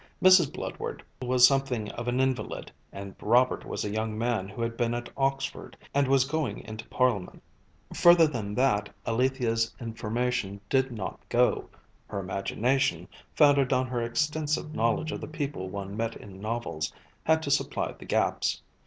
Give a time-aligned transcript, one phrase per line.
[0.19, 0.51] Mrs.
[0.51, 4.95] Bludward was something of an invalid, and Robert was a young man who had been
[4.95, 7.43] at Oxford and was going into Parliament.
[7.93, 11.69] Further than that Alethia's information did not go;
[12.07, 16.91] her imagination, founded on her extensive knowledge of the people one met in novels,
[17.25, 18.59] had to supply the gaps.